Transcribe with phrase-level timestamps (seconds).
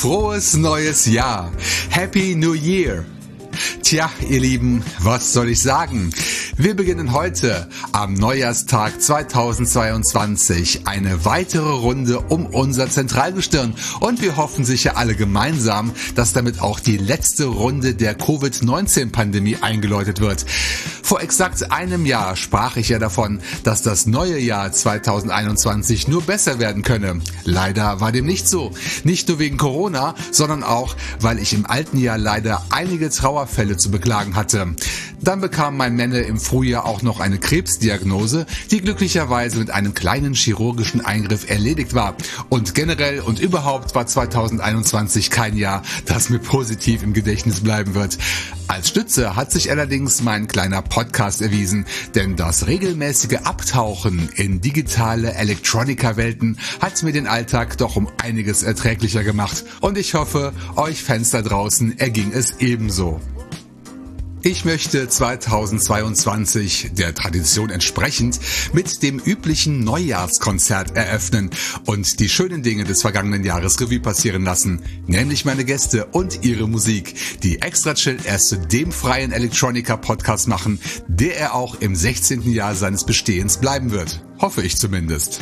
[0.00, 1.50] Frohes neues Jahr.
[1.90, 3.04] Happy New Year.
[3.82, 6.12] Tja, ihr Lieben, was soll ich sagen?
[6.60, 14.64] Wir beginnen heute am Neujahrstag 2022 eine weitere Runde um unser Zentralgestirn und wir hoffen
[14.64, 20.46] sicher alle gemeinsam, dass damit auch die letzte Runde der Covid-19-Pandemie eingeläutet wird.
[21.04, 26.58] Vor exakt einem Jahr sprach ich ja davon, dass das neue Jahr 2021 nur besser
[26.58, 27.20] werden könne.
[27.44, 28.72] Leider war dem nicht so.
[29.04, 33.92] Nicht nur wegen Corona, sondern auch, weil ich im alten Jahr leider einige Trauerfälle zu
[33.92, 34.74] beklagen hatte.
[35.20, 40.32] Dann bekam mein Männer im Frühjahr auch noch eine Krebsdiagnose, die glücklicherweise mit einem kleinen
[40.32, 42.16] chirurgischen Eingriff erledigt war.
[42.48, 48.16] Und generell und überhaupt war 2021 kein Jahr, das mir positiv im Gedächtnis bleiben wird.
[48.66, 55.34] Als Stütze hat sich allerdings mein kleiner Podcast erwiesen, denn das regelmäßige Abtauchen in digitale
[55.34, 59.64] Elektronika-Welten hat mir den Alltag doch um einiges erträglicher gemacht.
[59.80, 63.20] Und ich hoffe, euch Fans da draußen erging es ebenso.
[64.42, 68.38] Ich möchte 2022 der Tradition entsprechend
[68.72, 71.50] mit dem üblichen Neujahrskonzert eröffnen
[71.86, 76.68] und die schönen Dinge des vergangenen Jahres Revue passieren lassen, nämlich meine Gäste und ihre
[76.68, 80.78] Musik, die Extra Chill erst zu dem freien Electronica Podcast machen,
[81.08, 82.52] der er auch im 16.
[82.52, 84.24] Jahr seines Bestehens bleiben wird.
[84.38, 85.40] Hoffe ich zumindest.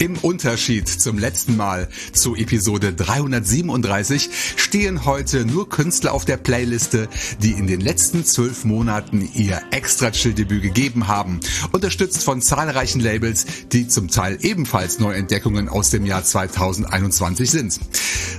[0.00, 7.06] Im Unterschied zum letzten Mal zu Episode 337 stehen heute nur Künstler auf der Playliste,
[7.42, 11.40] die in den letzten zwölf Monaten ihr Extra-Chill-Debüt gegeben haben,
[11.72, 17.78] unterstützt von zahlreichen Labels, die zum Teil ebenfalls Neuentdeckungen aus dem Jahr 2021 sind.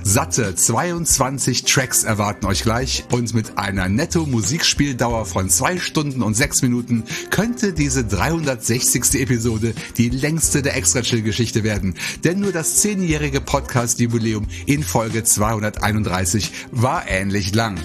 [0.02, 6.34] Satte 22 Tracks erwarten euch gleich und mit einer netto Musikspieldauer von zwei Stunden und
[6.34, 9.20] sechs Minuten könnte diese 360.
[9.20, 16.50] Episode die längste der Extra-Chill-Geschichte Geschichte werden, denn nur das zehnjährige Podcast-Jubiläum in Folge 231
[16.70, 17.78] war ähnlich lang.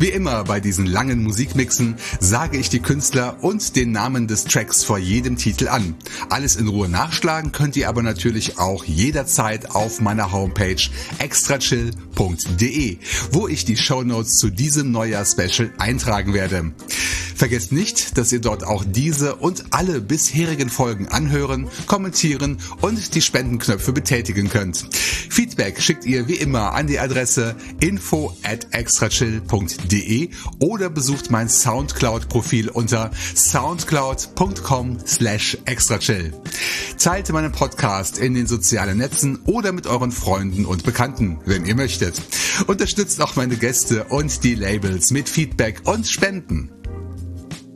[0.00, 4.84] Wie immer bei diesen langen Musikmixen sage ich die Künstler und den Namen des Tracks
[4.84, 5.96] vor jedem Titel an.
[6.28, 10.80] Alles in Ruhe nachschlagen könnt ihr aber natürlich auch jederzeit auf meiner Homepage
[11.18, 12.98] extrachill.de,
[13.32, 16.72] wo ich die Shownotes zu diesem Neujahr-Special eintragen werde.
[17.34, 23.22] Vergesst nicht, dass ihr dort auch diese und alle bisherigen Folgen anhören, kommentieren und die
[23.22, 24.86] Spendenknöpfe betätigen könnt.
[25.30, 29.87] Feedback schickt ihr wie immer an die Adresse info at extrachill.de
[30.58, 36.32] oder besucht mein Soundcloud-Profil unter soundcloud.com slash extrachill.
[36.98, 41.74] Teilt meinen Podcast in den sozialen Netzen oder mit euren Freunden und Bekannten, wenn ihr
[41.74, 42.20] möchtet.
[42.66, 46.70] Unterstützt auch meine Gäste und die Labels mit Feedback und Spenden.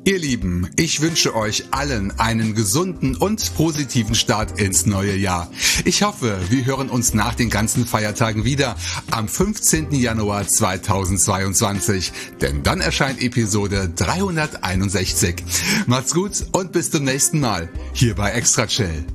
[0.05, 5.49] Ihr Lieben, ich wünsche euch allen einen gesunden und positiven Start ins neue Jahr.
[5.85, 8.75] Ich hoffe, wir hören uns nach den ganzen Feiertagen wieder
[9.13, 9.93] am 15.
[9.93, 15.45] Januar 2022, denn dann erscheint Episode 361.
[15.87, 19.07] Macht's gut und bis zum nächsten Mal hier bei Extra Chill.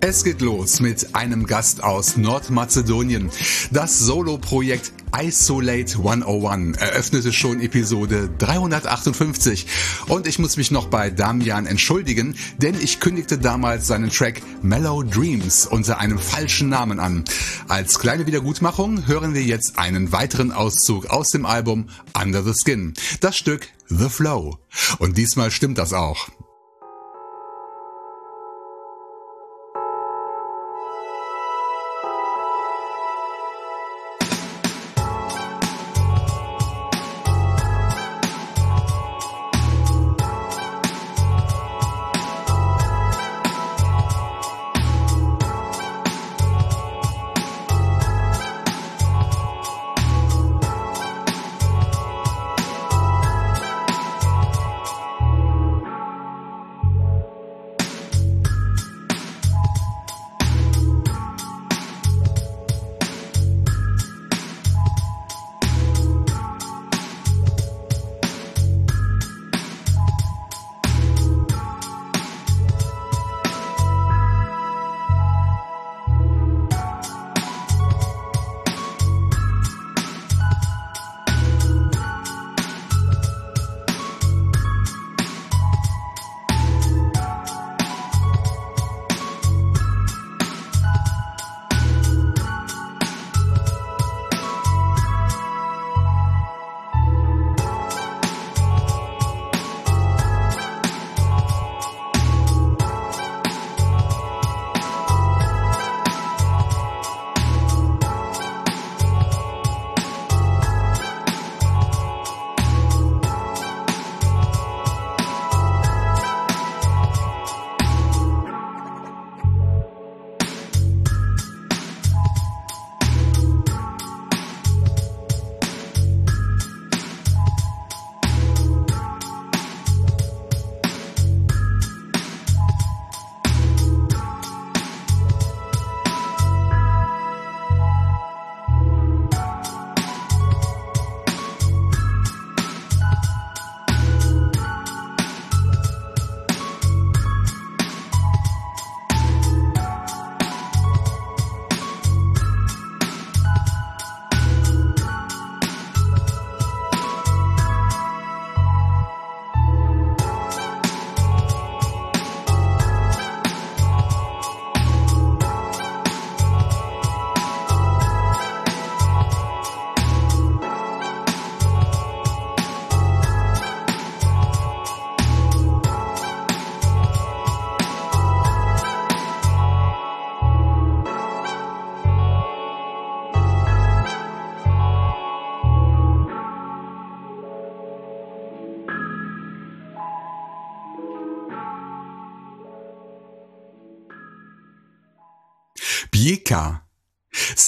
[0.00, 3.30] Es geht los mit einem Gast aus Nordmazedonien.
[3.72, 9.66] Das Solo-Projekt Isolate 101 eröffnete schon Episode 358
[10.06, 15.02] und ich muss mich noch bei Damian entschuldigen, denn ich kündigte damals seinen Track Mellow
[15.02, 17.24] Dreams unter einem falschen Namen an.
[17.66, 22.94] Als kleine Wiedergutmachung hören wir jetzt einen weiteren Auszug aus dem Album Under the Skin,
[23.20, 24.58] das Stück The Flow.
[25.00, 26.28] Und diesmal stimmt das auch.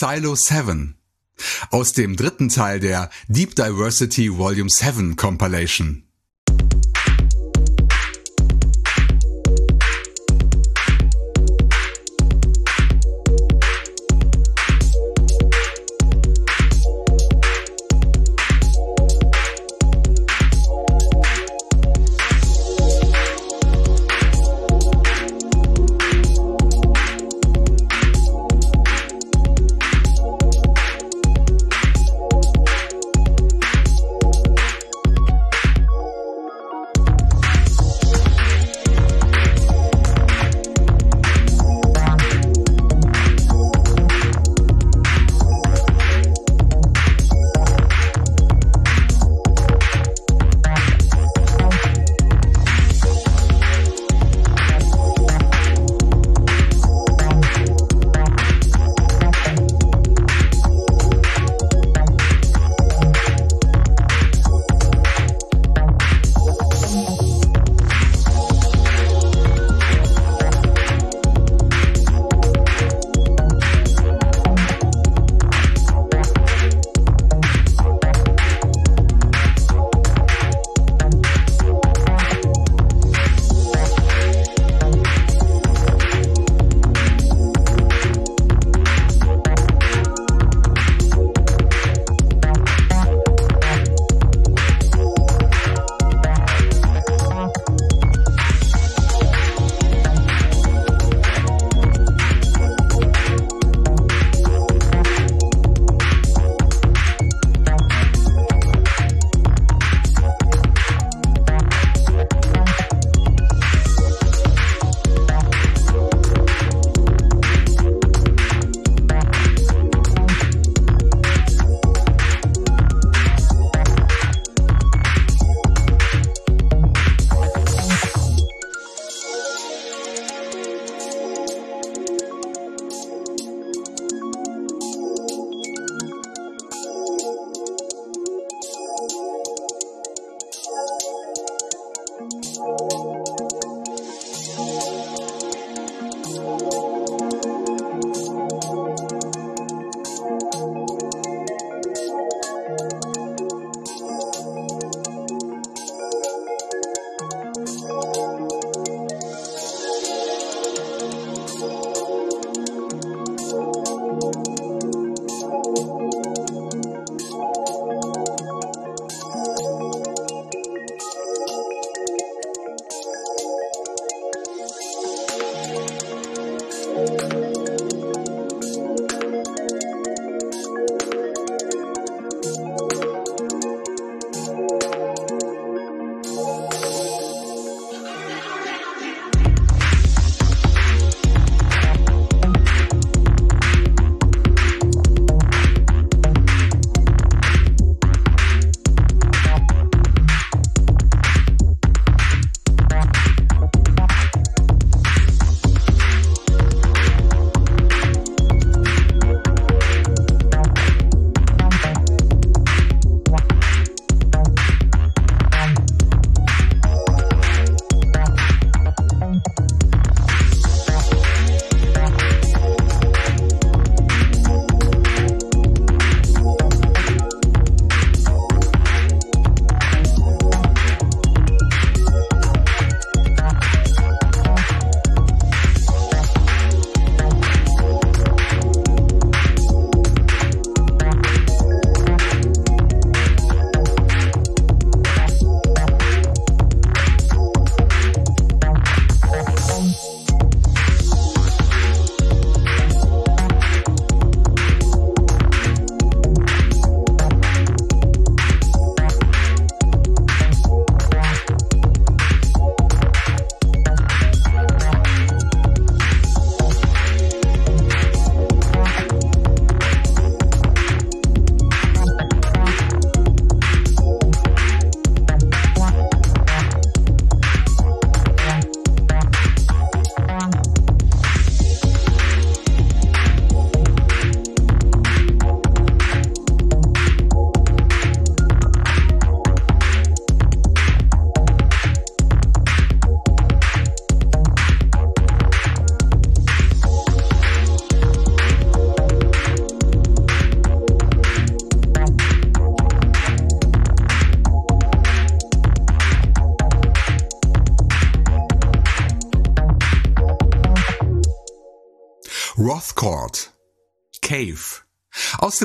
[0.01, 0.97] Silo 7.
[1.71, 6.05] Aus dem dritten Teil der Deep Diversity Volume 7 Compilation.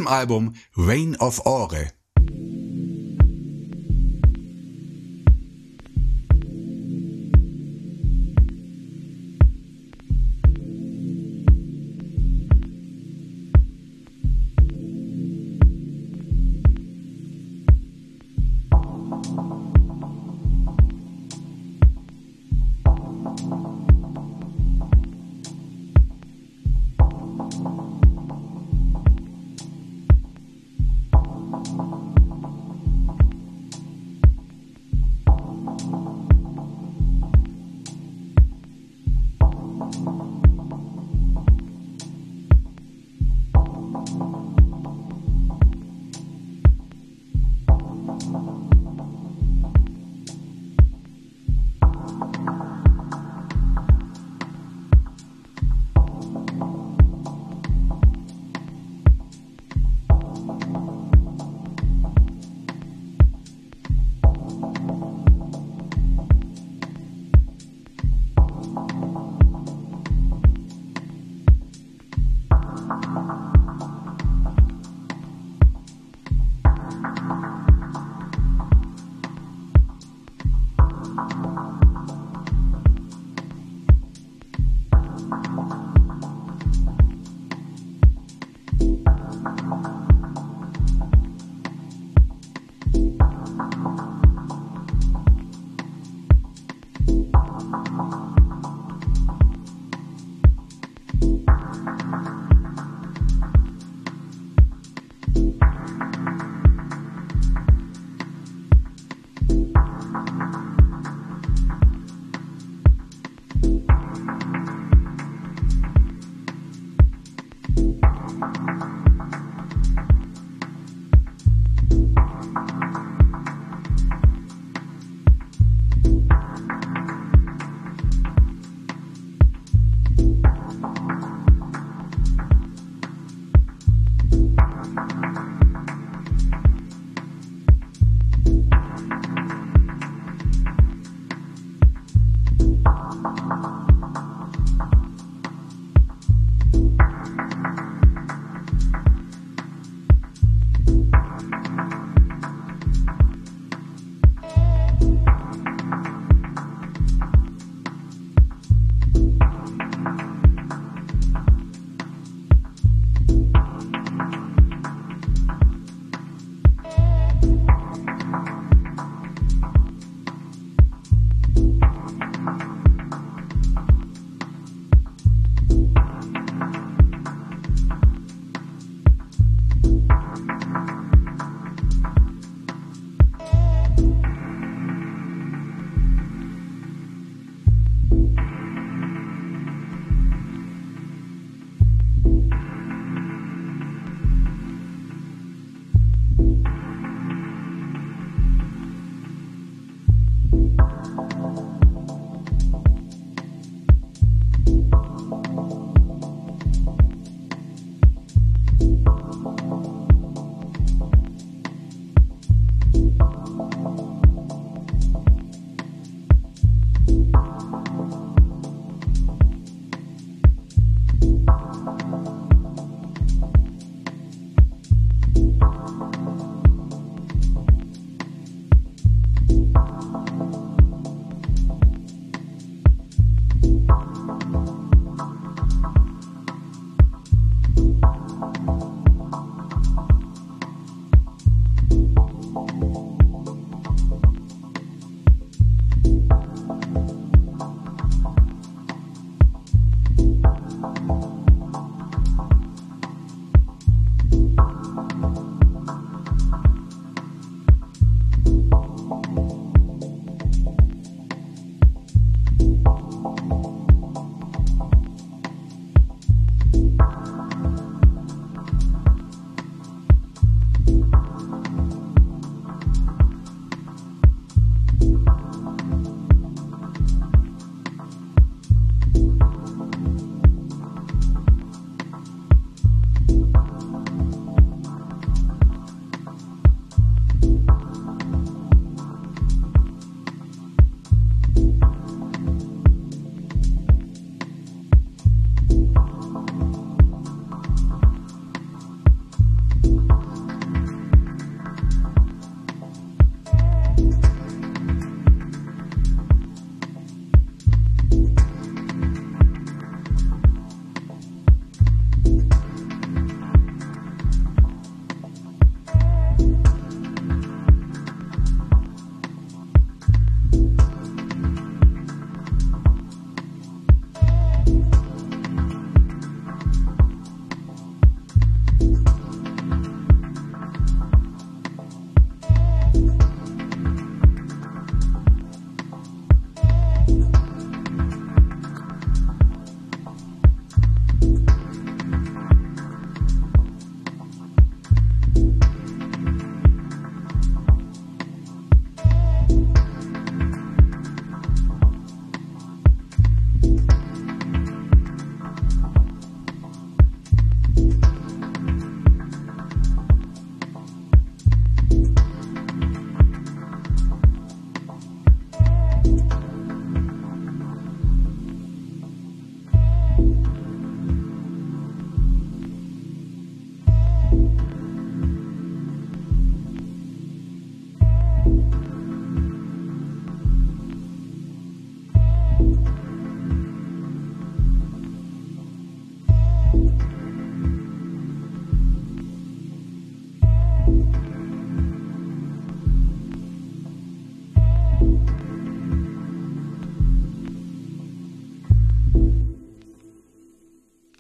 [0.08, 1.95] Album Reign of Ore.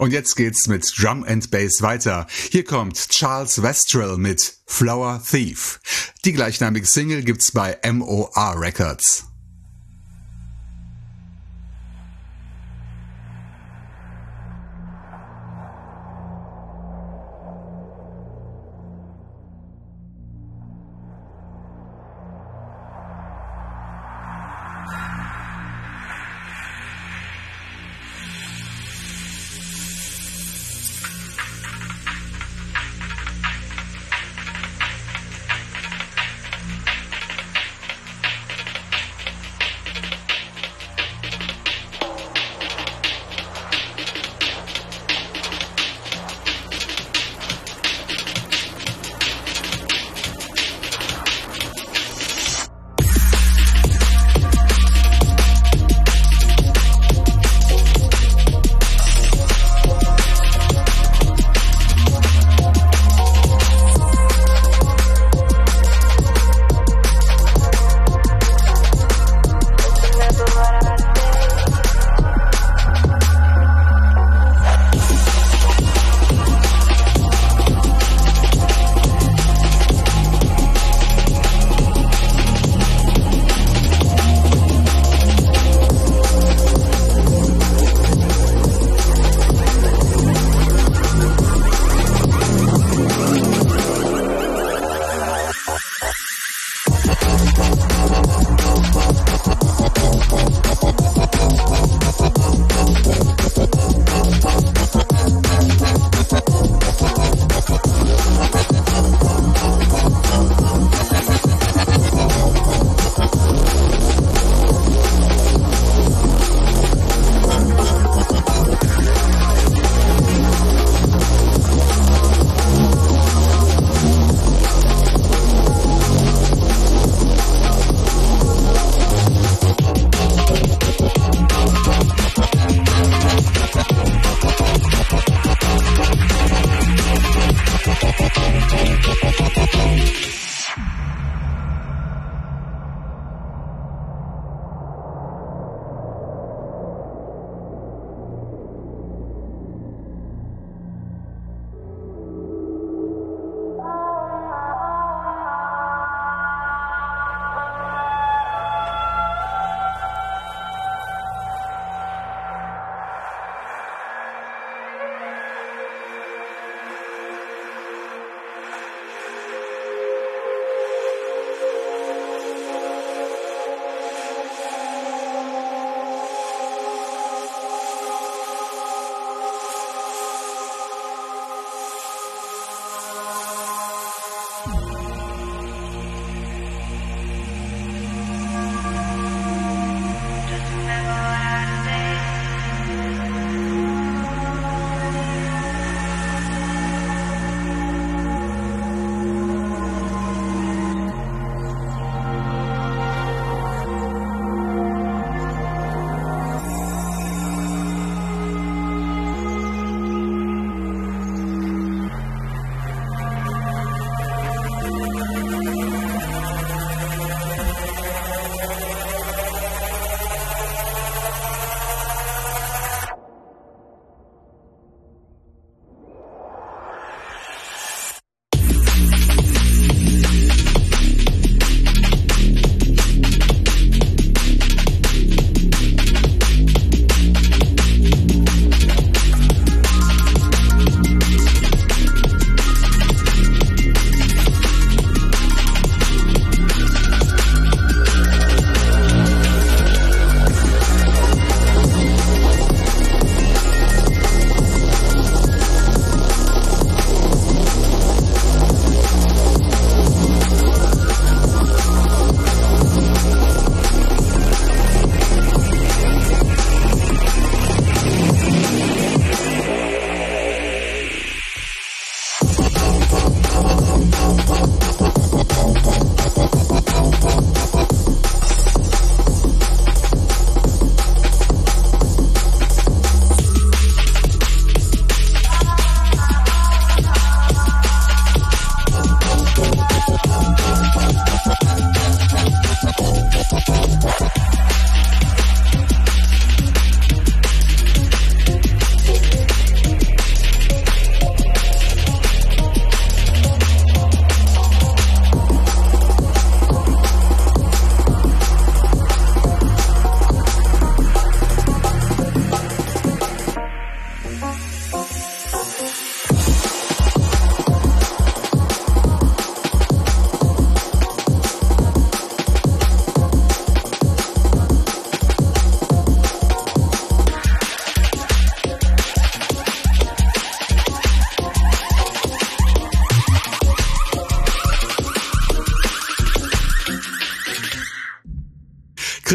[0.05, 2.27] Und jetzt geht's mit Drum and Bass weiter.
[2.51, 5.79] Hier kommt Charles Westrell mit Flower Thief.
[6.25, 9.25] Die gleichnamige Single gibt's bei MOR Records.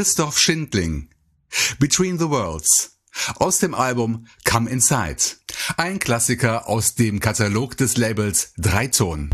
[0.00, 1.10] Christoph Schindling.
[1.78, 2.96] Between the Worlds.
[3.36, 5.18] Aus dem Album Come Inside.
[5.76, 9.28] Ein Klassiker aus dem Katalog des Labels Dreiton.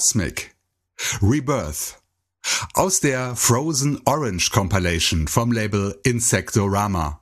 [0.00, 0.56] Cosmic
[1.20, 2.00] Rebirth
[2.72, 7.19] aus der Frozen Orange Compilation vom Label Insectorama.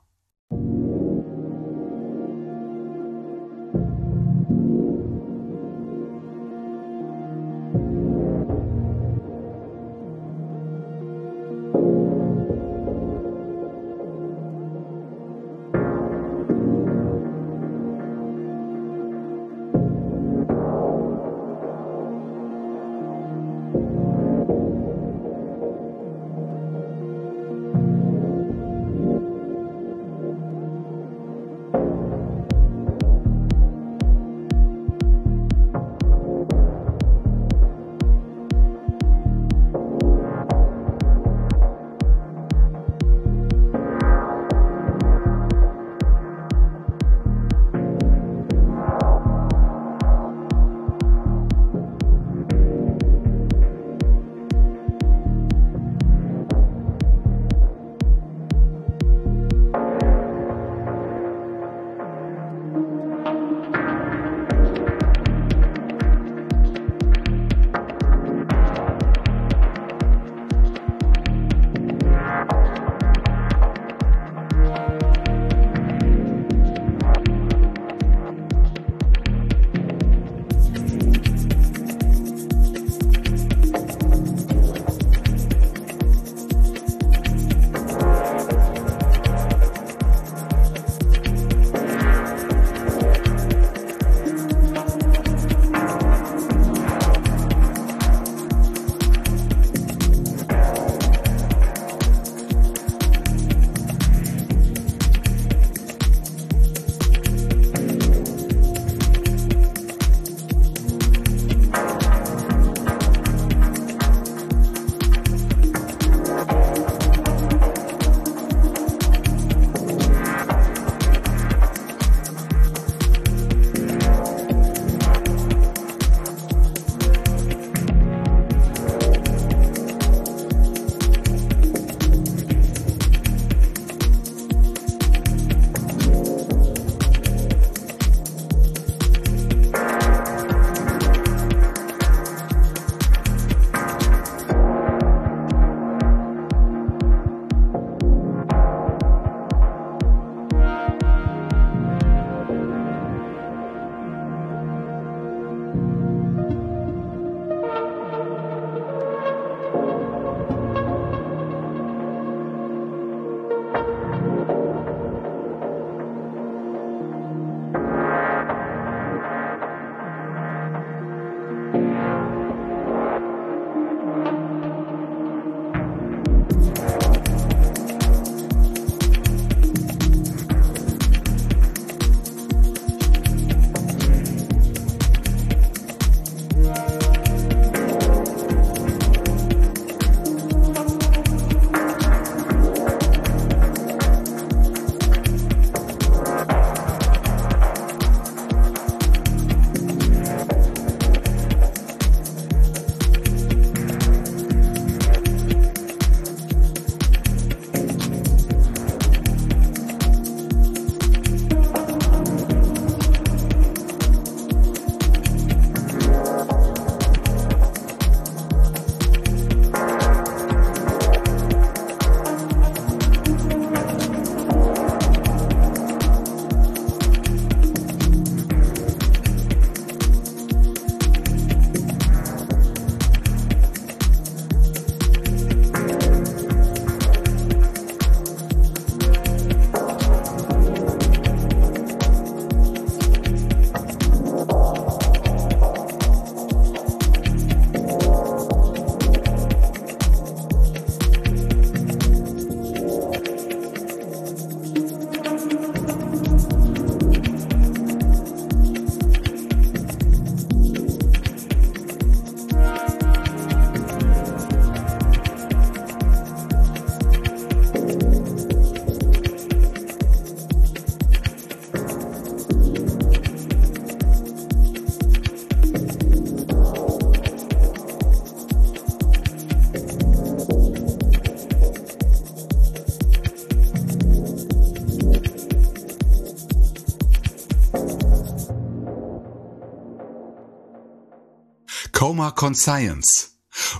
[292.19, 293.29] Coma Conscience,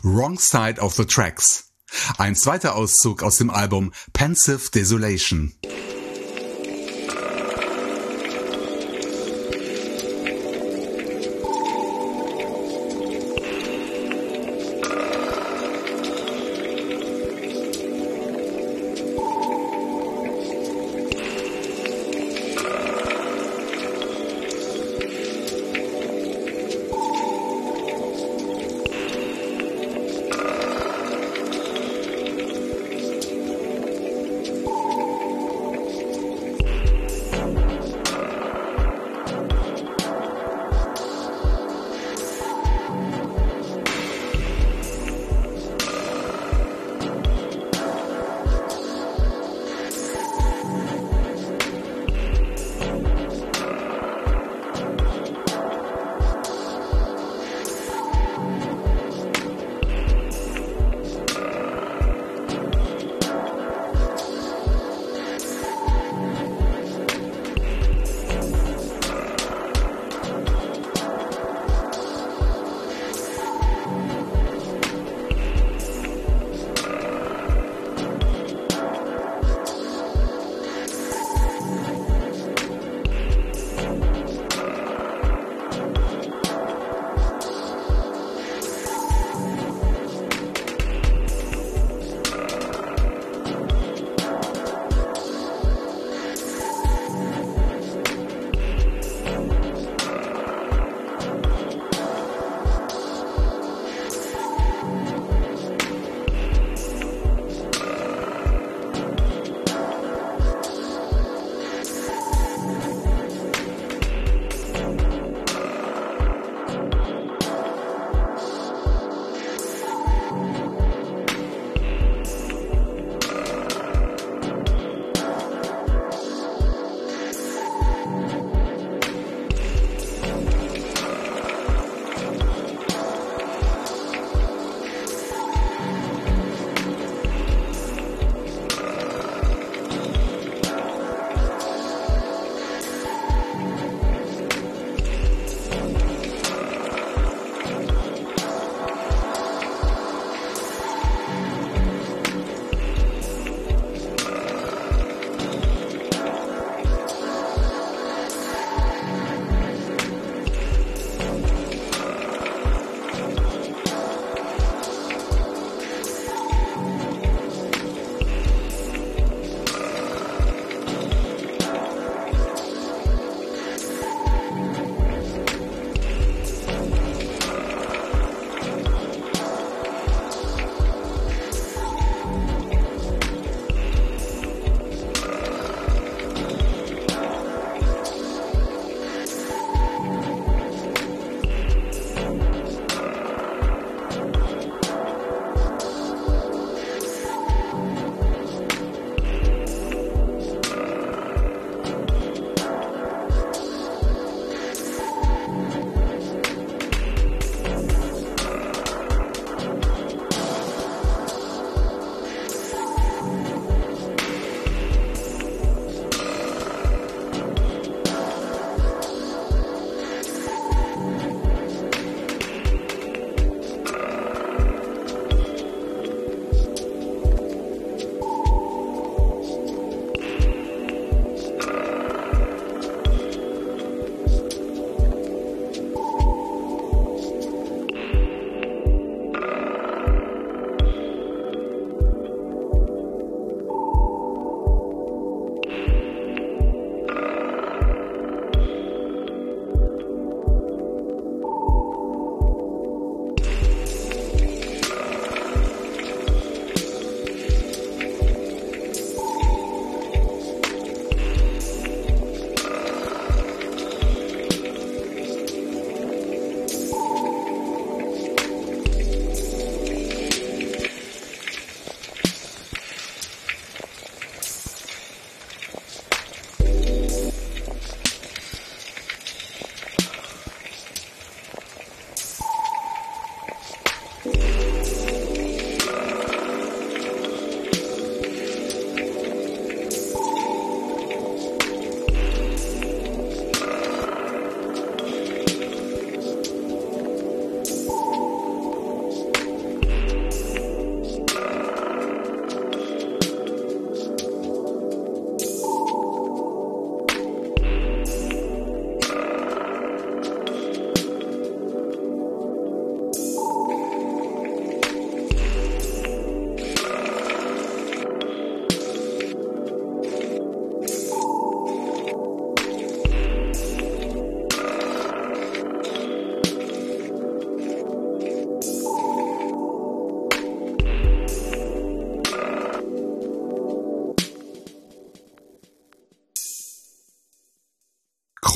[0.02, 1.74] Wrong Side of the Tracks.
[2.18, 5.59] Ein zweiter Auszug aus dem Album Pensive Desolation.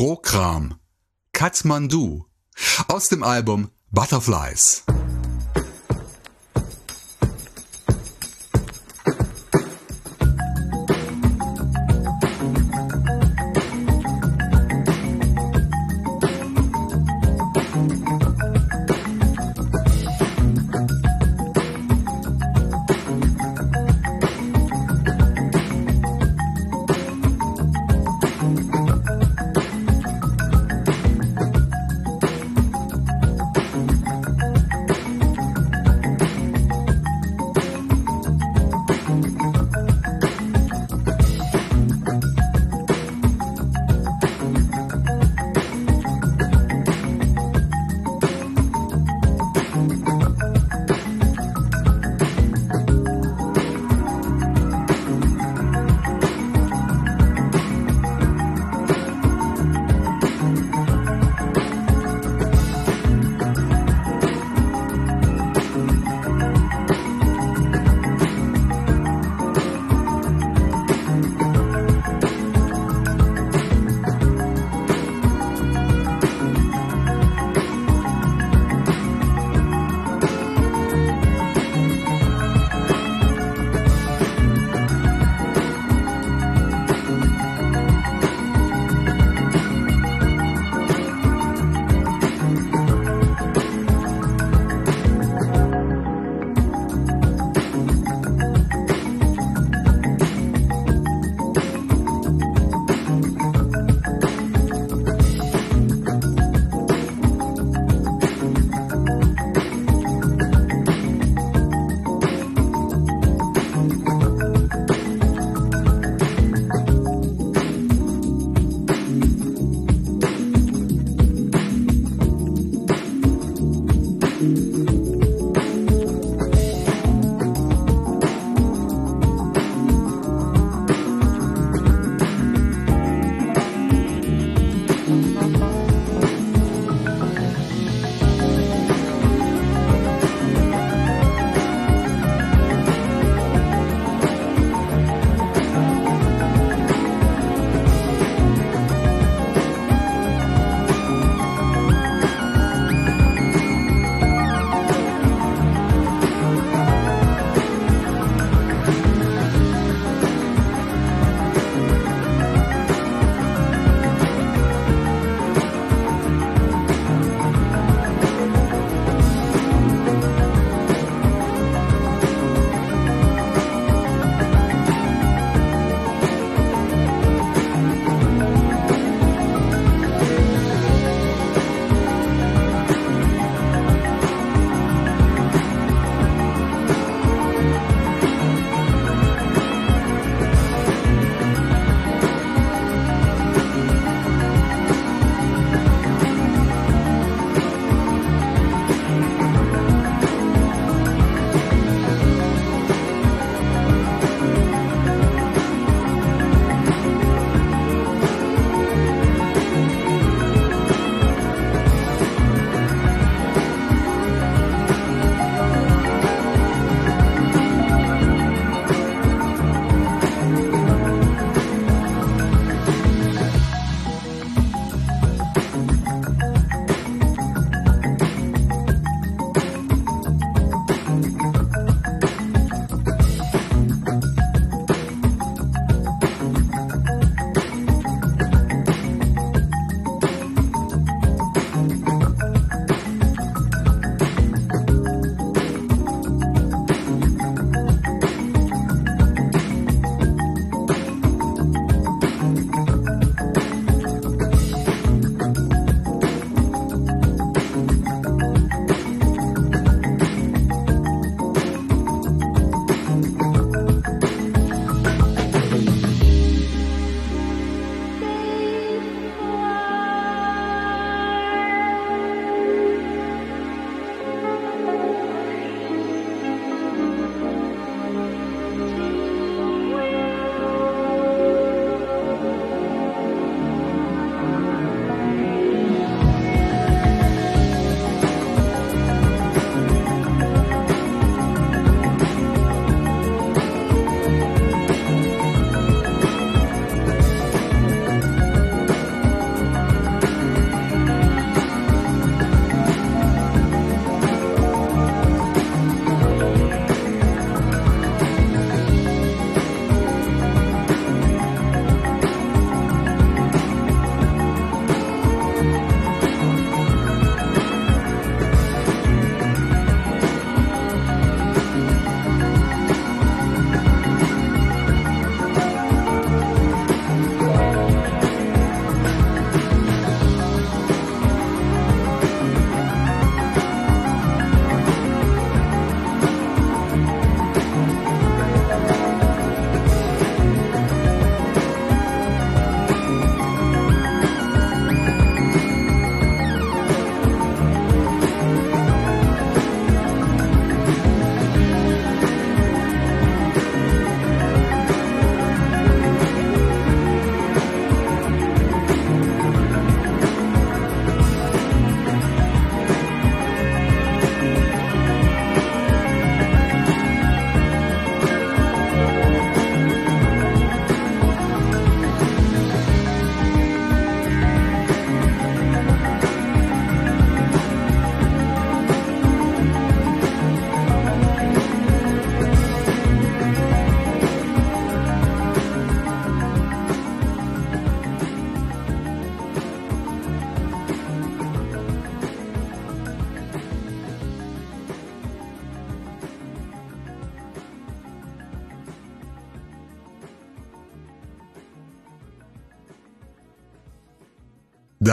[0.04, 0.76] Prokram,
[1.32, 2.26] Kathmandu,
[2.90, 4.83] aus dem Album Butterflies.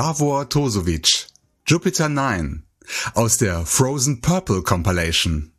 [0.02, 1.26] Davor Tosovic,
[1.66, 2.62] Jupiter 9
[3.12, 5.52] aus der Frozen Purple Compilation.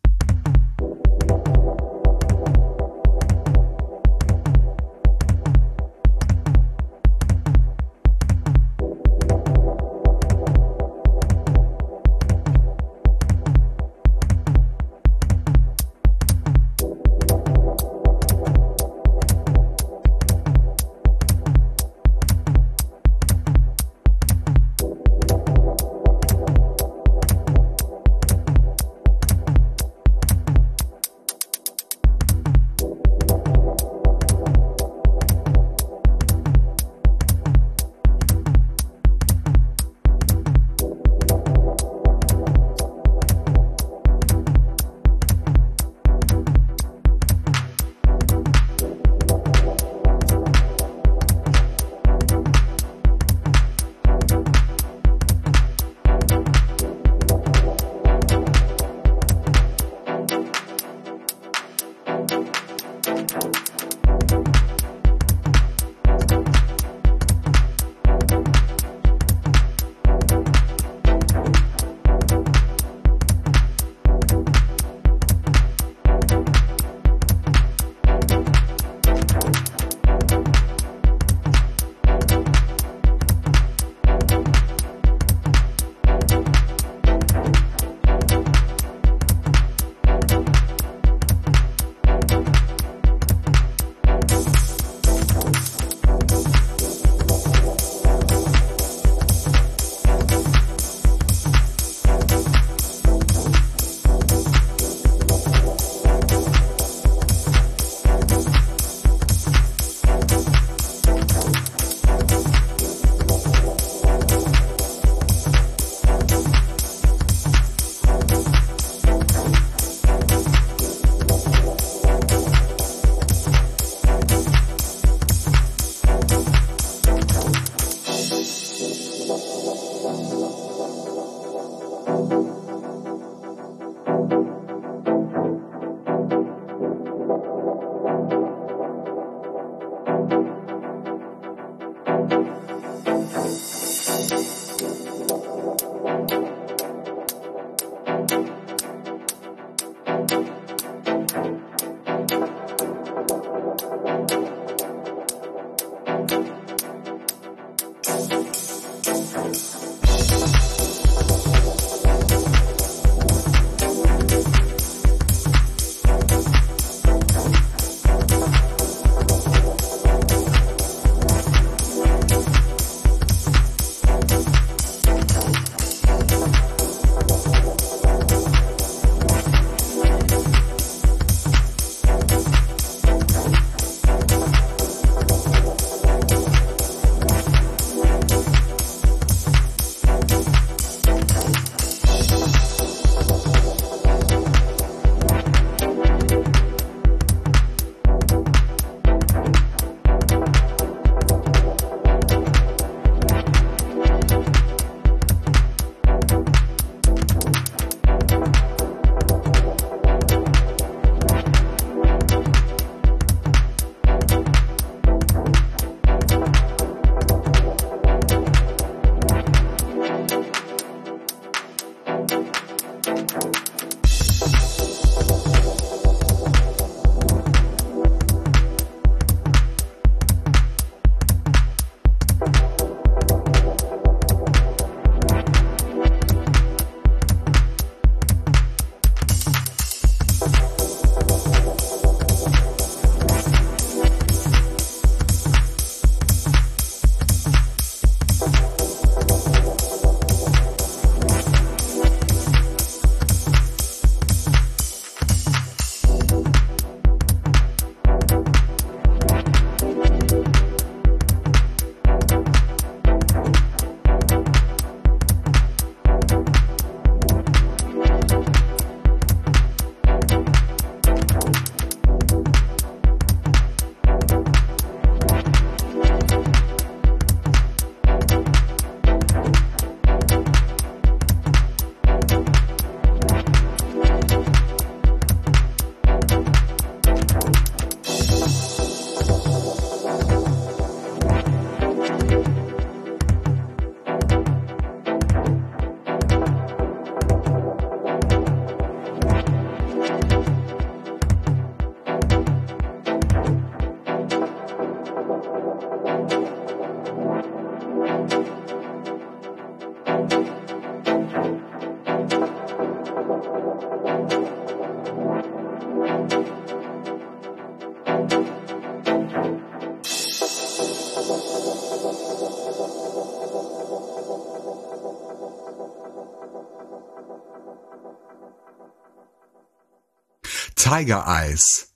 [331.01, 331.87] Tiger Eyes,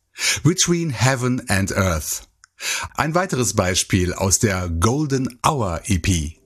[0.44, 2.28] Between Heaven and Earth.
[2.96, 6.40] Ein weiteres Beispiel aus der Golden Hour EP.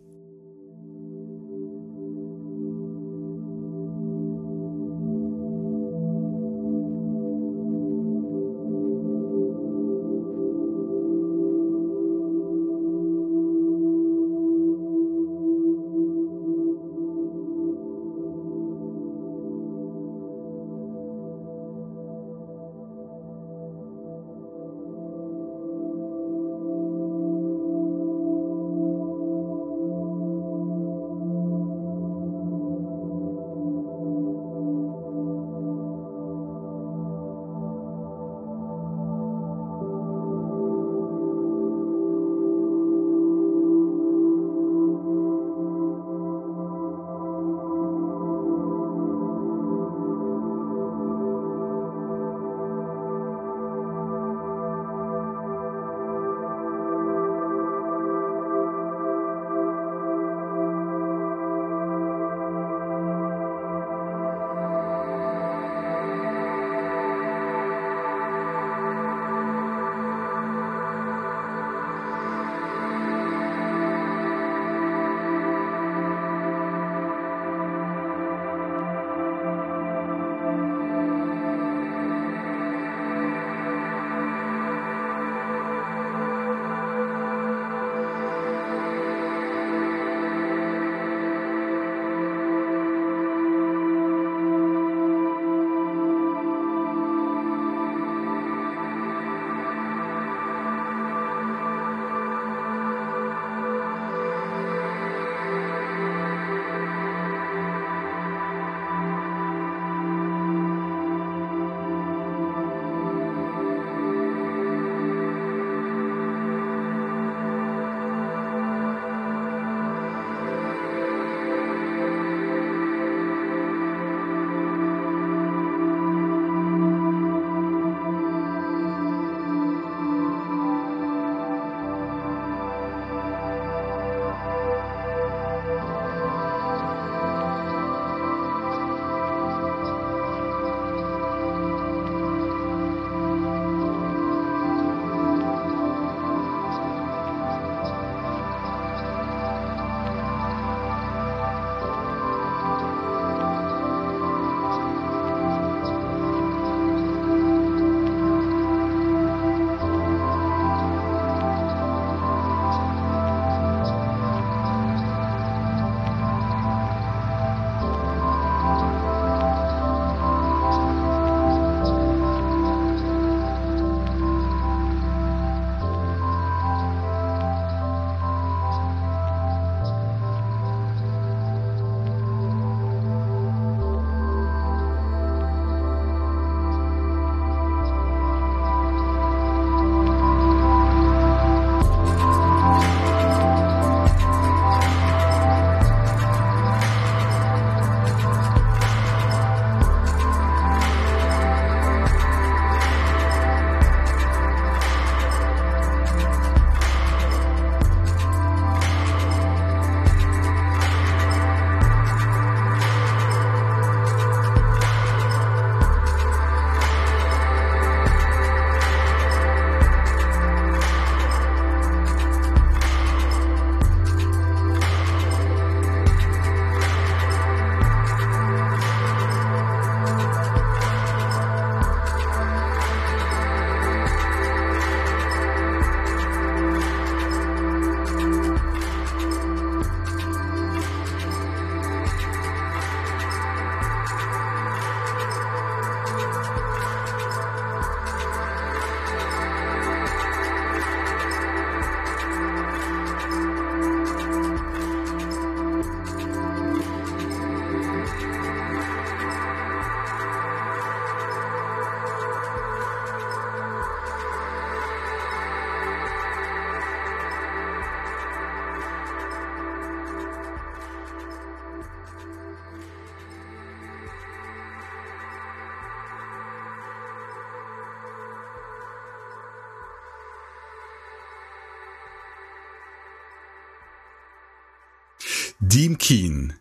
[285.80, 286.56] Dean Keen.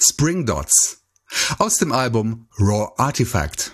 [0.00, 1.02] Spring Dots.
[1.58, 3.73] Aus dem Album Raw Artifact.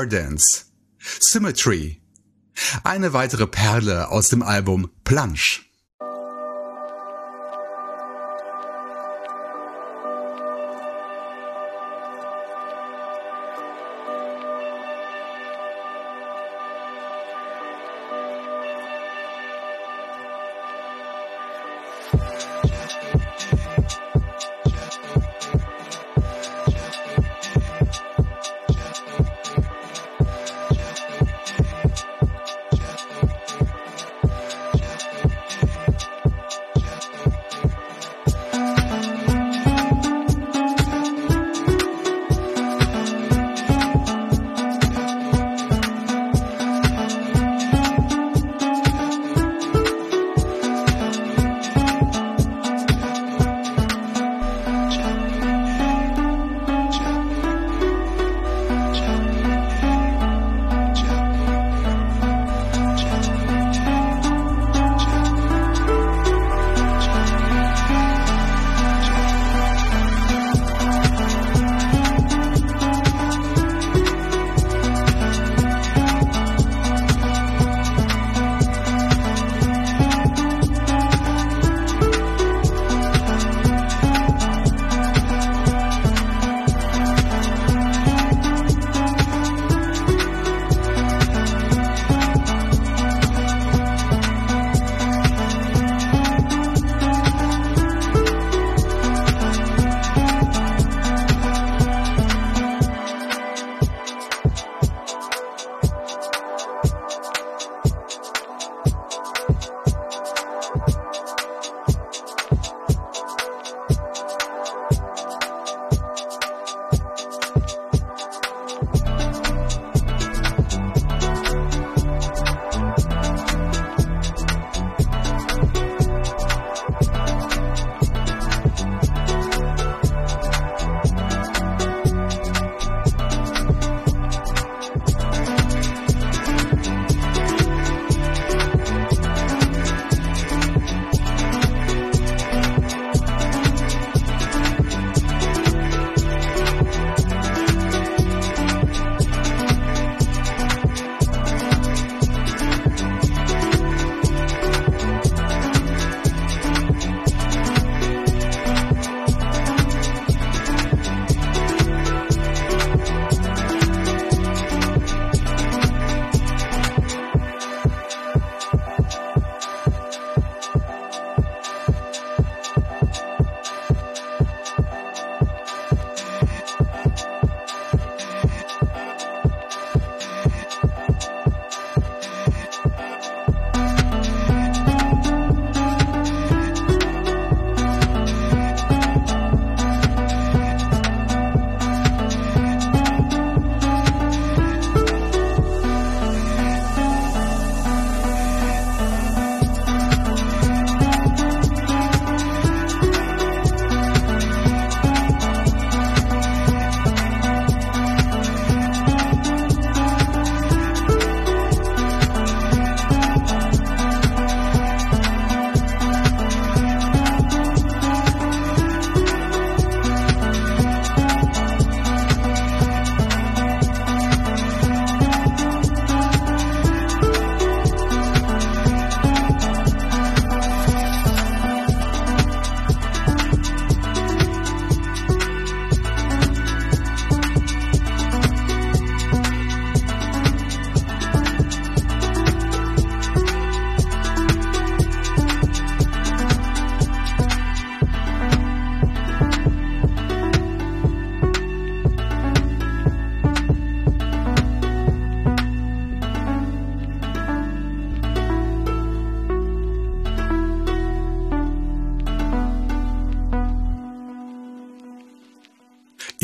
[0.00, 0.64] Verdance,
[0.98, 2.00] Symmetry.
[2.84, 5.60] Eine weitere Perle aus dem Album Plunge.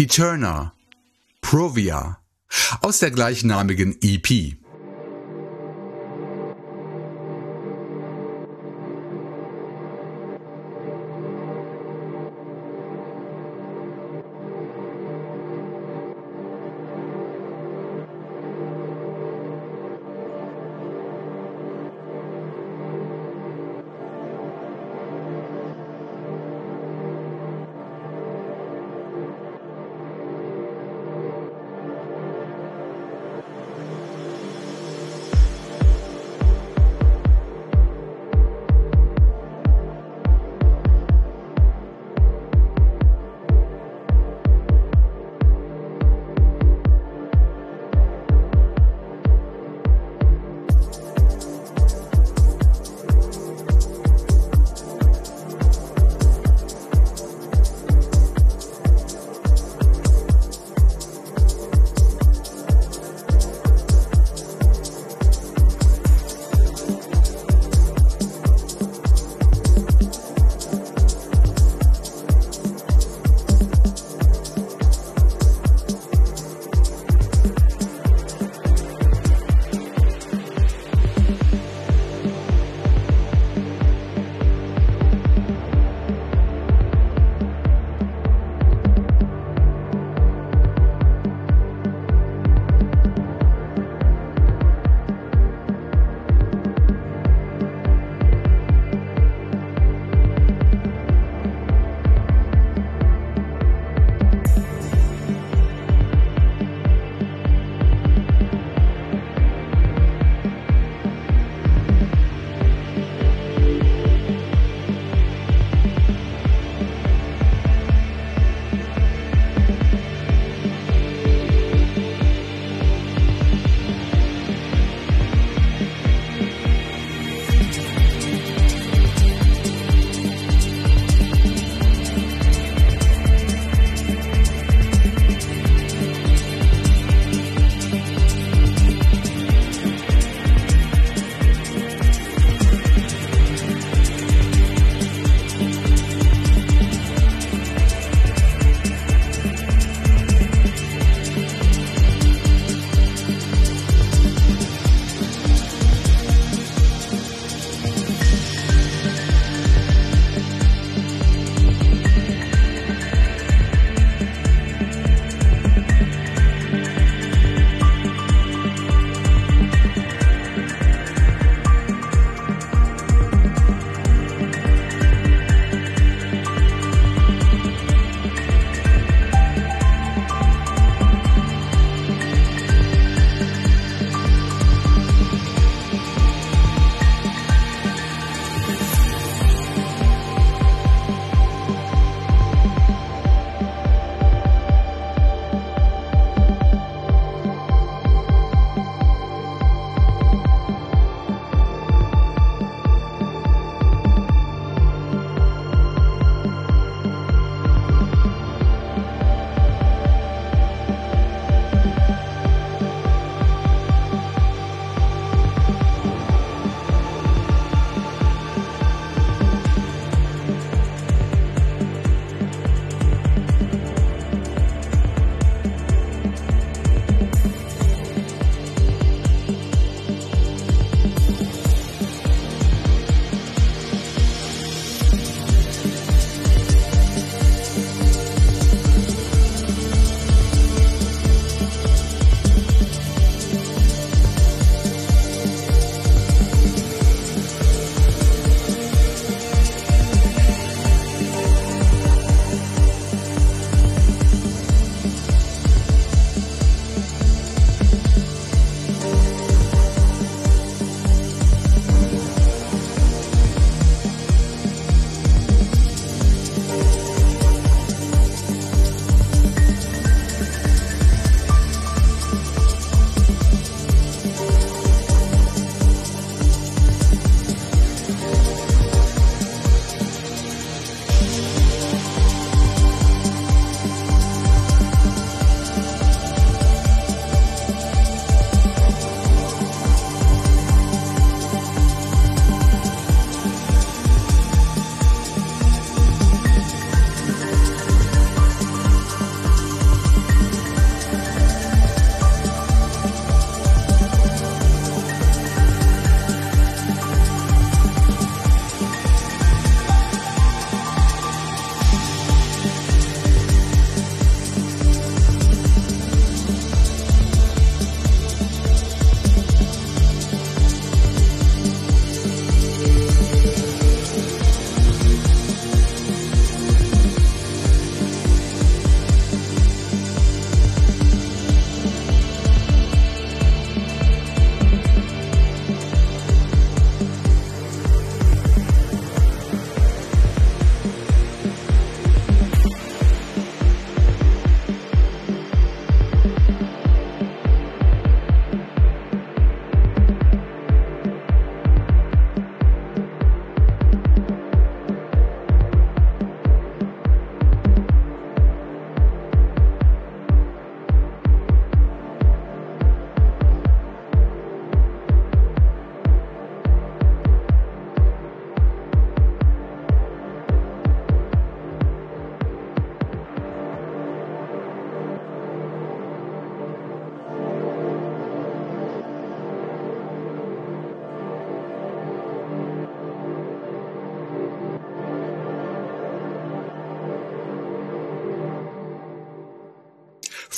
[0.07, 0.73] Eterna,
[1.41, 2.21] Provia
[2.81, 4.57] aus der gleichnamigen EP.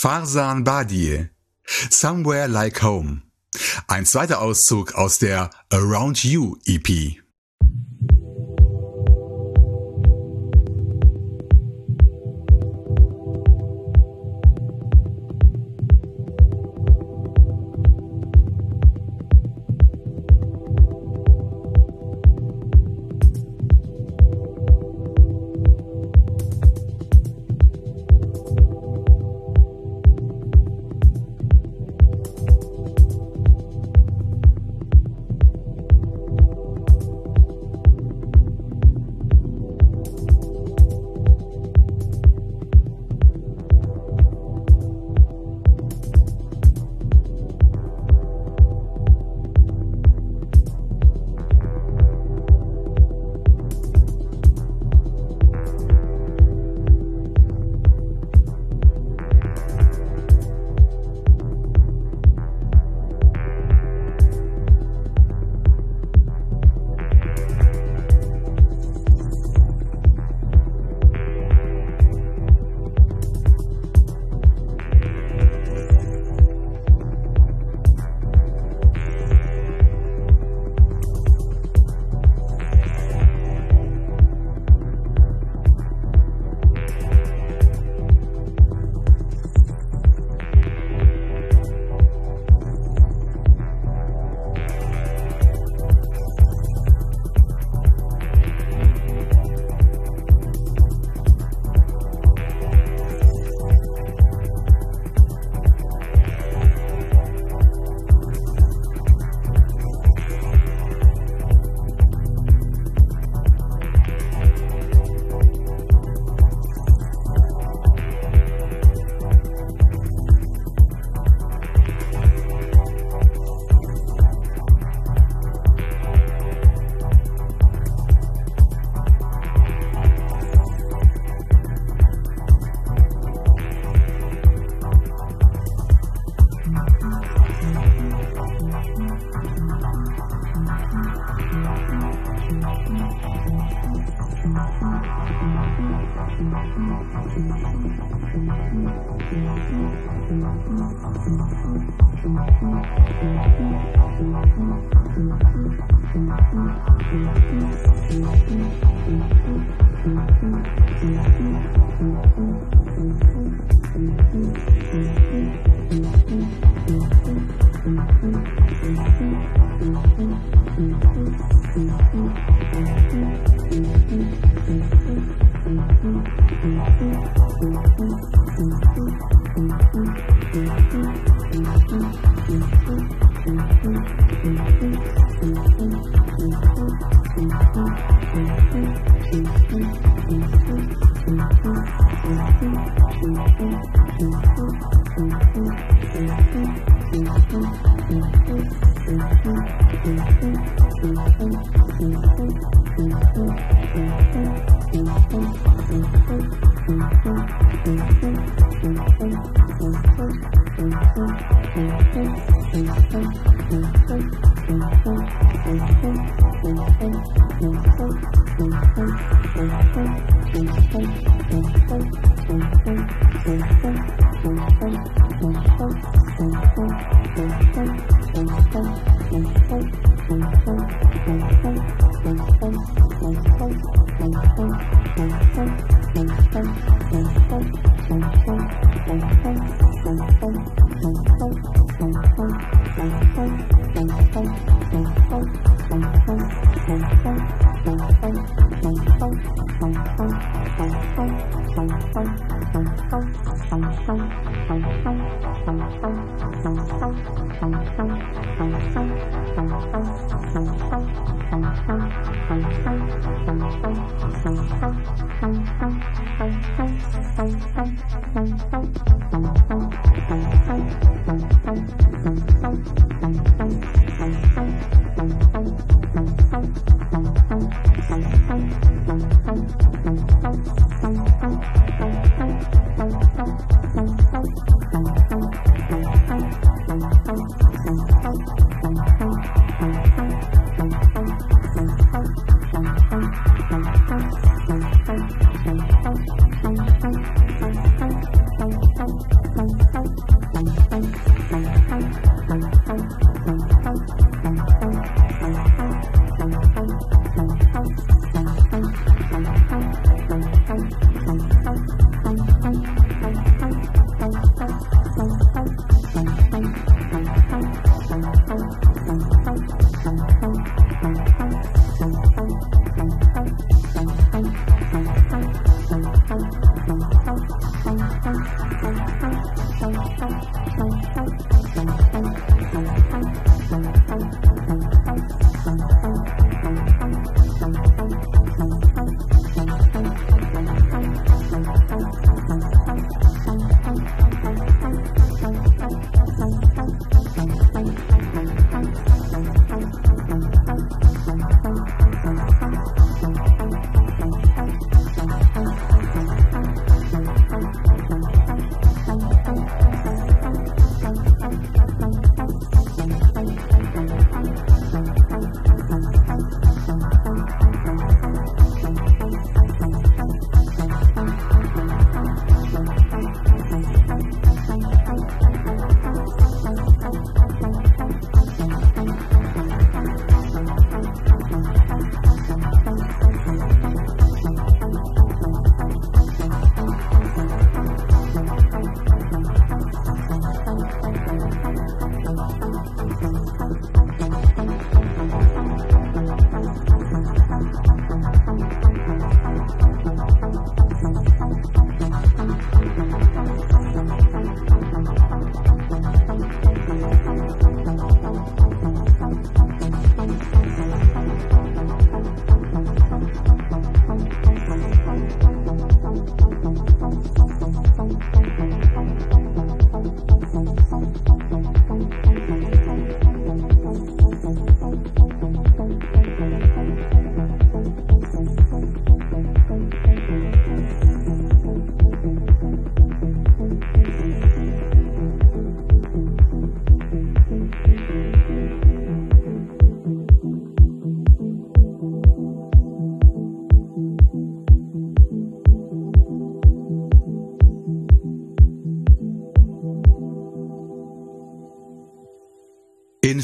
[0.00, 1.28] Farsan Badie,
[1.90, 3.22] Somewhere Like Home.
[3.88, 7.18] Ein zweiter Auszug aus der Around You EP.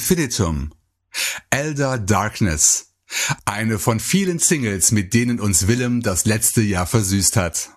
[0.05, 0.71] Infinitum.
[1.49, 2.93] Elder Darkness.
[3.47, 7.71] Eine von vielen Singles, mit denen uns Willem das letzte Jahr versüßt hat.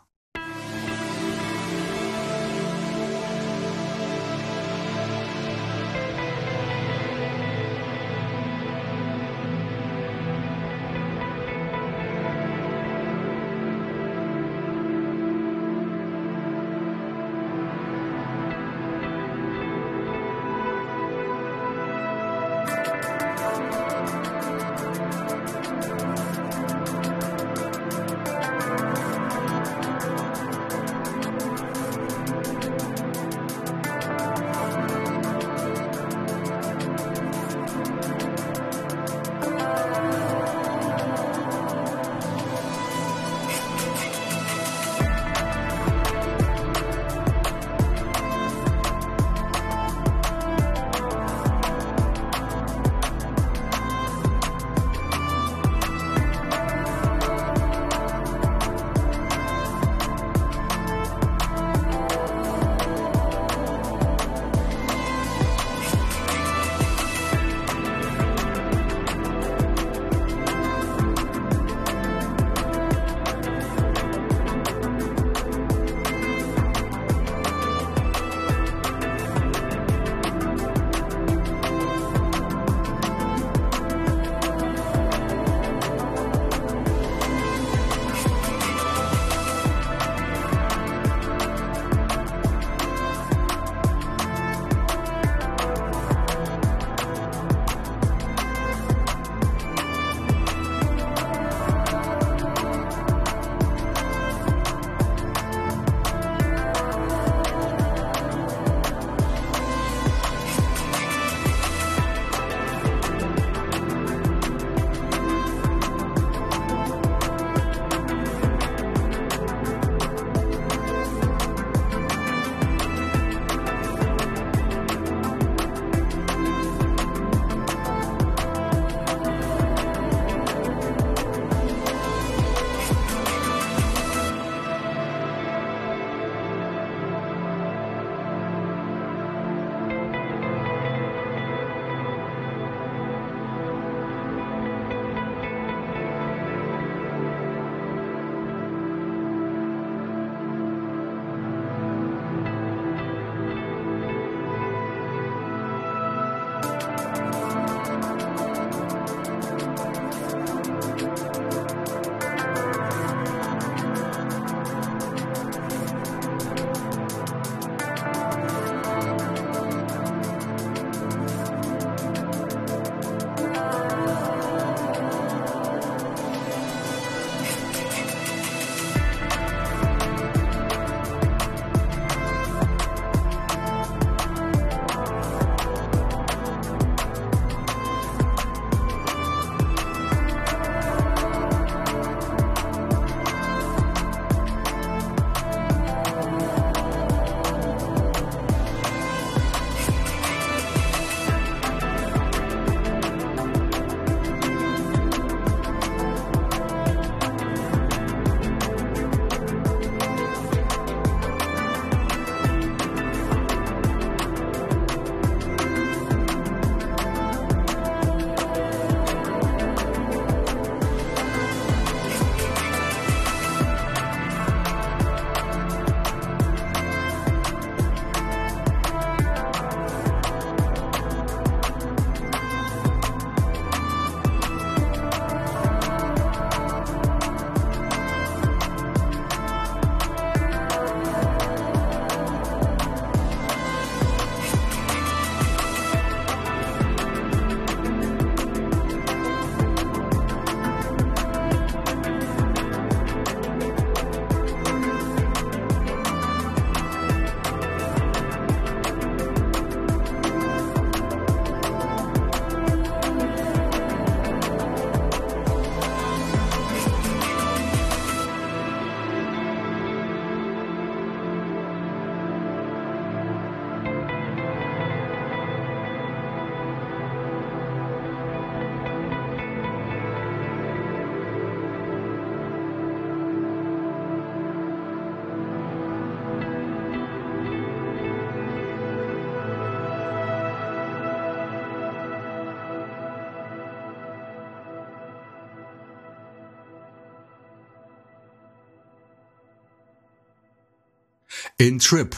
[301.68, 302.16] In Trip,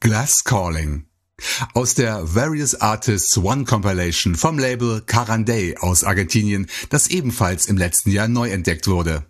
[0.00, 1.06] Glass Calling.
[1.72, 8.10] Aus der Various Artists One Compilation vom Label Carandey aus Argentinien, das ebenfalls im letzten
[8.10, 9.24] Jahr neu entdeckt wurde.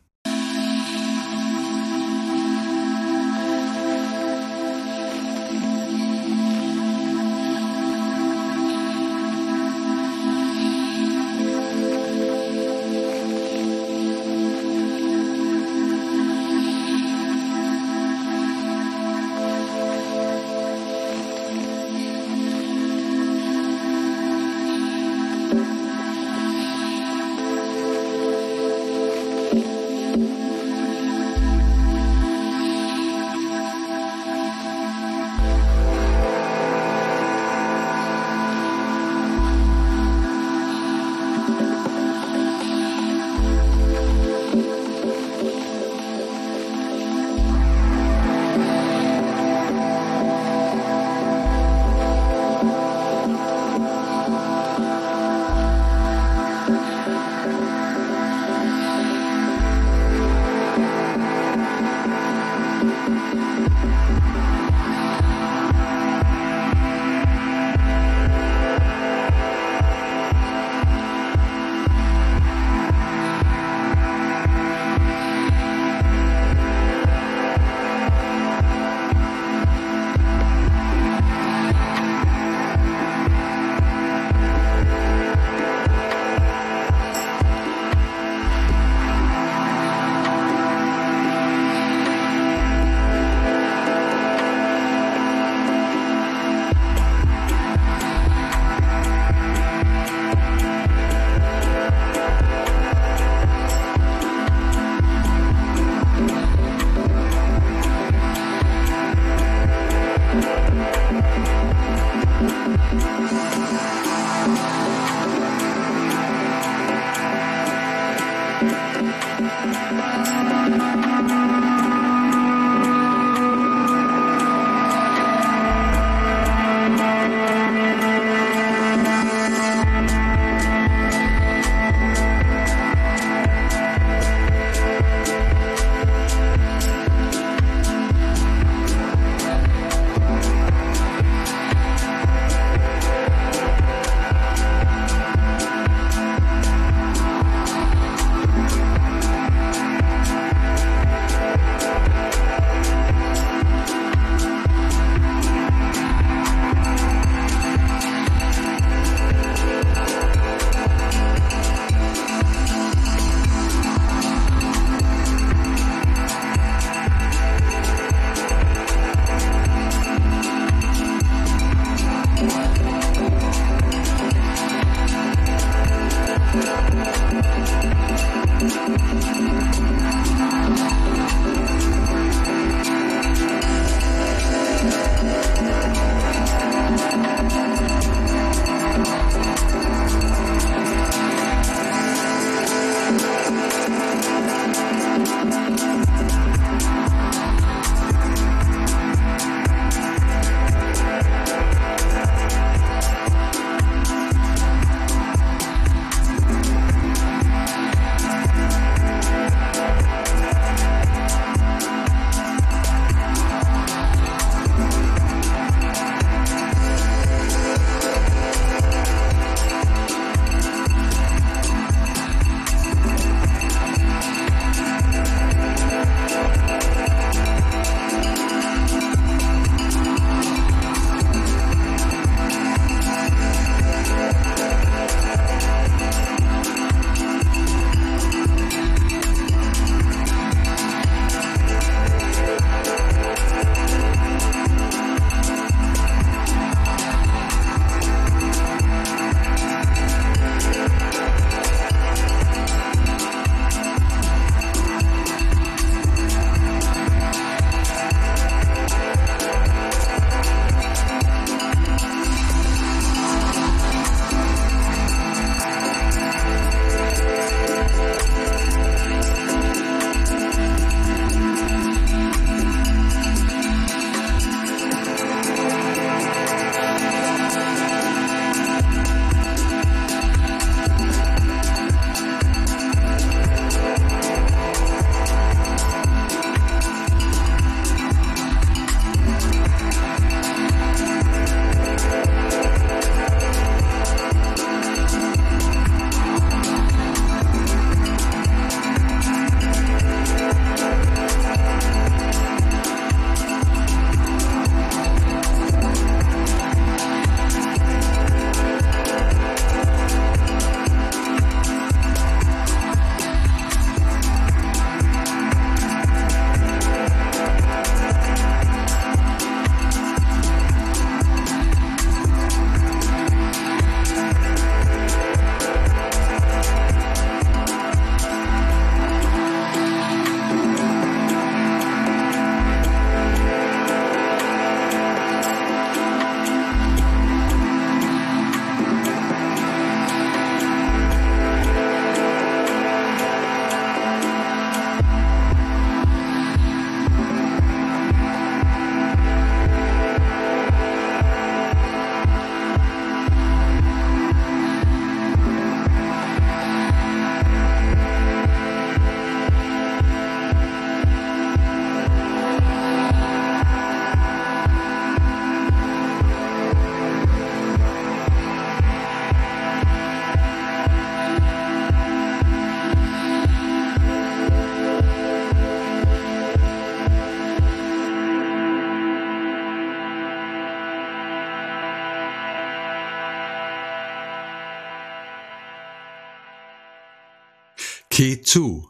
[388.21, 388.87] Key 2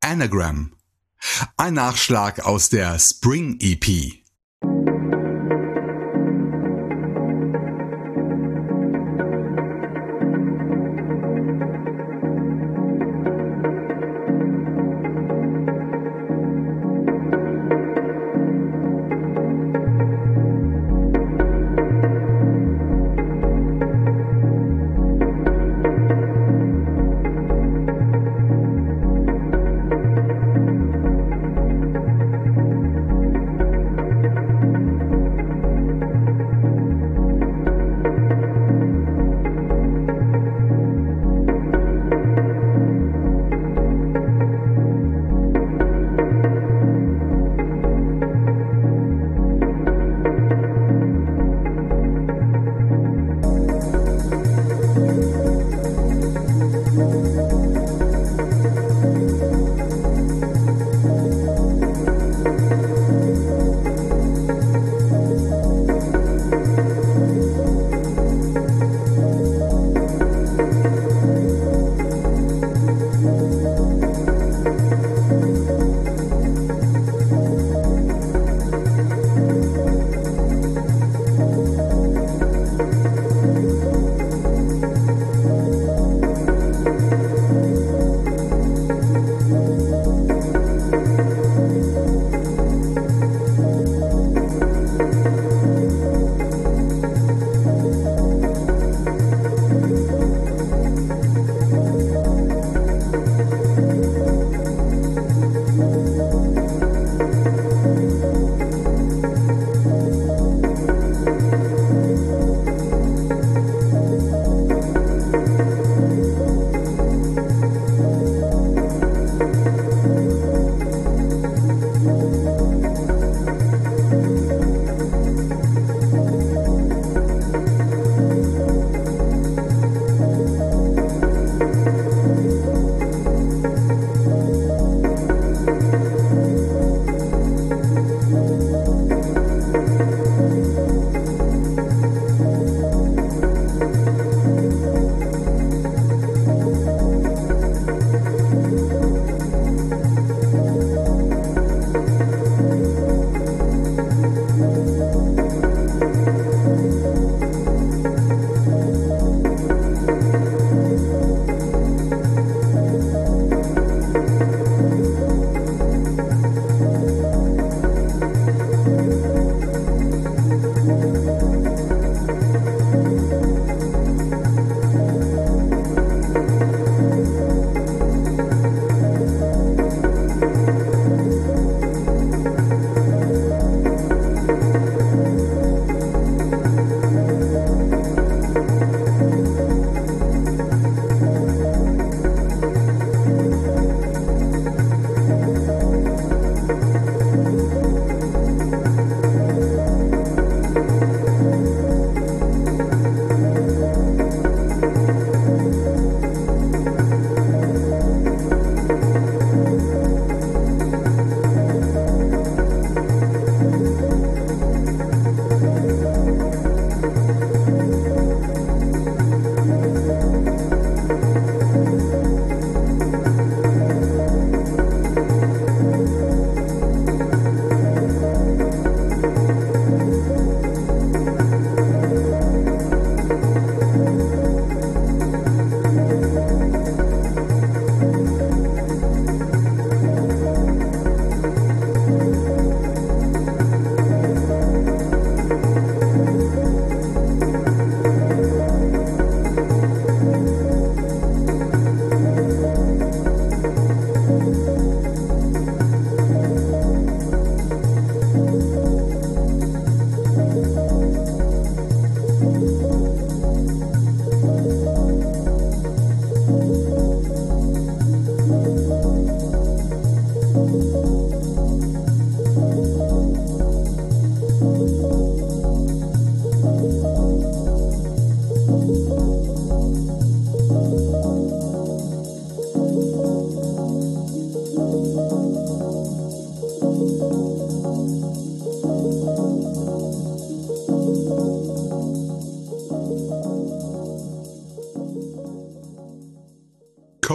[0.00, 0.74] Anagram.
[1.56, 4.23] Ein Nachschlag aus der Spring EP.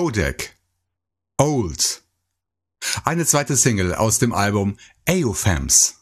[0.10, 0.56] Codec.
[1.38, 2.02] Old.
[3.06, 4.76] Eine zweite Single aus dem Album
[5.07, 5.98] AOFams.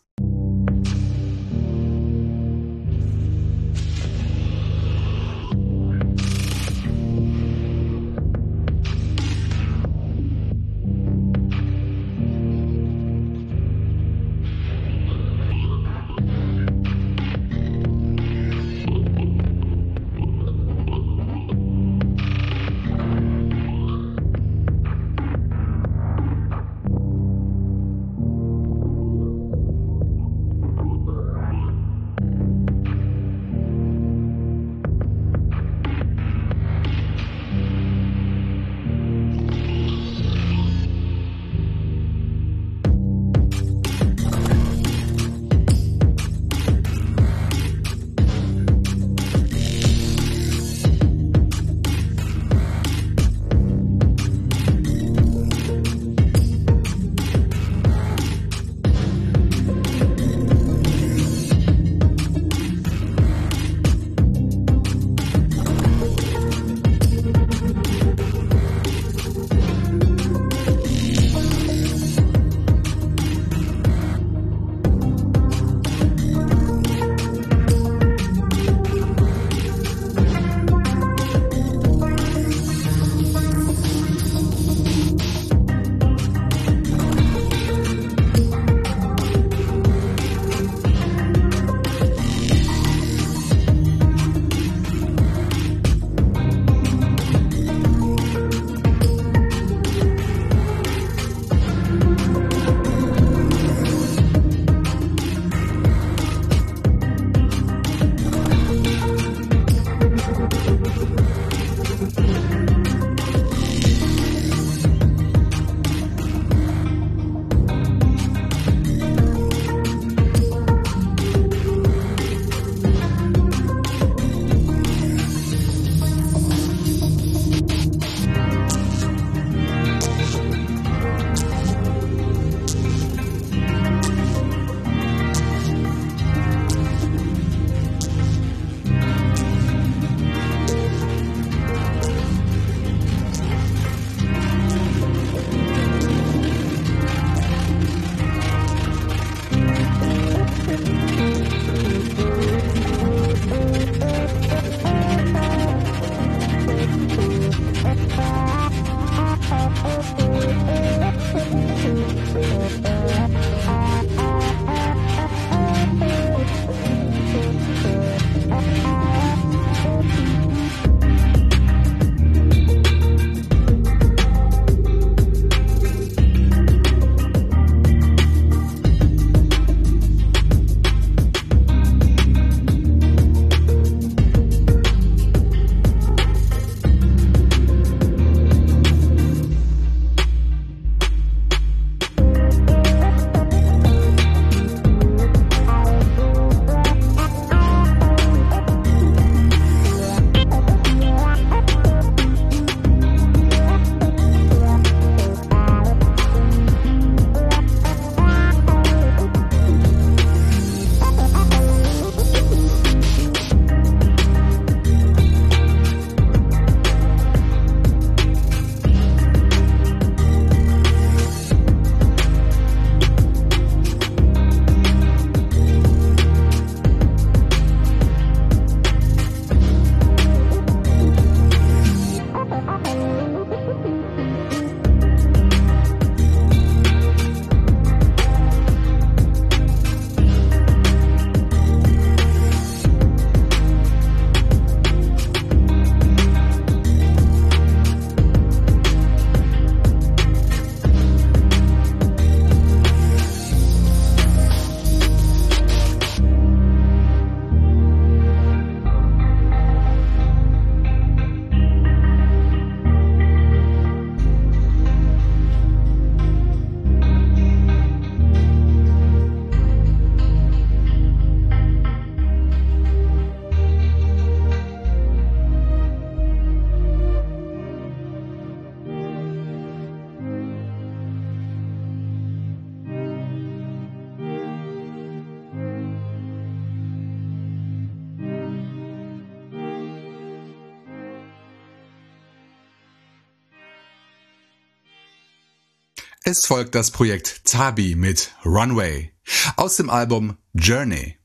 [296.29, 299.13] Es folgt das Projekt Tabi mit Runway
[299.55, 301.16] aus dem Album Journey.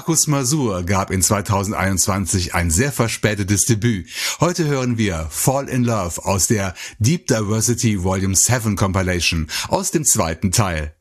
[0.00, 4.08] Markus Masur gab in 2021 ein sehr verspätetes Debüt.
[4.40, 10.06] Heute hören wir Fall in Love aus der Deep Diversity Volume 7 Compilation aus dem
[10.06, 10.94] zweiten Teil.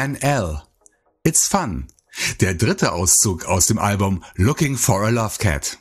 [0.00, 0.62] Man L.
[1.24, 1.88] It's Fun.
[2.40, 5.79] Der dritte Auszug aus dem Album Looking for a Love Cat.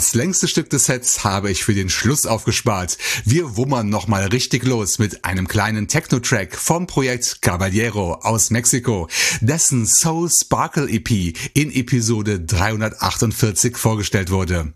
[0.00, 2.96] Das längste Stück des Sets habe ich für den Schluss aufgespart.
[3.26, 9.10] Wir wummern nochmal richtig los mit einem kleinen Techno-Track vom Projekt Caballero aus Mexiko,
[9.42, 14.72] dessen Soul Sparkle EP in Episode 348 vorgestellt wurde.